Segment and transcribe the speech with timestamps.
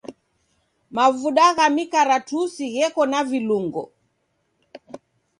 [0.95, 3.83] Mavuda gha mikaratusi gheko na vilungo.